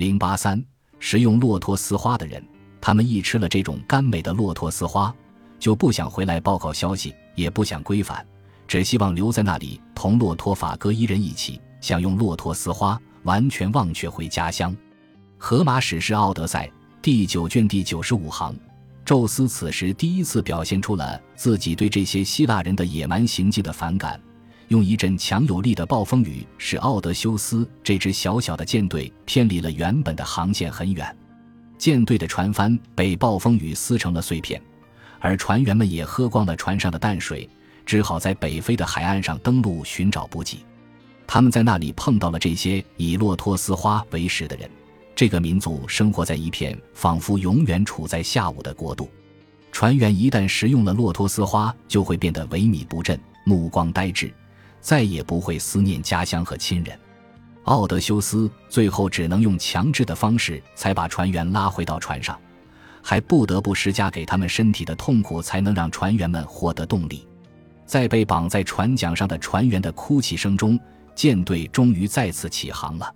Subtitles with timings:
[0.00, 0.64] 零八三，
[0.98, 2.42] 食用骆驼丝花的人，
[2.80, 5.14] 他们一吃了这种甘美的骆驼丝花，
[5.58, 8.26] 就不想回来报告消息，也不想归返，
[8.66, 14.74] 只希望留在那里同骆驼法哥一人一起享用骆驼丝花，完全忘却回家乡。
[15.36, 16.66] 荷马史诗《奥德赛》
[17.02, 18.56] 第九卷第九十五行，
[19.04, 24.18] 宙斯此时第一次表现出了自己对这些希腊人的野蛮行径的反感。
[24.70, 31.16] 用一阵强有力的暴风雨，使奥德修斯这支小小的舰队偏离了原本的航线很远，
[31.76, 34.62] 舰队的船帆被暴风雨撕成了碎片，
[35.18, 37.50] 而船员们也喝光了船上的淡水，
[37.84, 40.64] 只好在北非的海岸上登陆寻找补给。
[41.26, 44.70] 他们在那里碰到了这些以骆驼丝花为食的人，
[45.16, 49.10] 这个民族生活在一片仿佛永远处在下午的国度。
[49.72, 54.32] 船员一旦食用了骆驼丝花，就会变得萎靡不振，目光呆滞。
[54.80, 56.98] 再也不会思念家乡和亲人，
[57.64, 62.38] 奥德修斯最后只能用强制的方式才把船员拉回到船上，
[63.02, 67.26] 还不得不施加给他们身体的痛苦，才能让船员们获得动力。
[67.84, 70.78] 在被绑在船桨上的船员的哭泣声中，
[71.14, 73.14] 舰队终于再次起航了。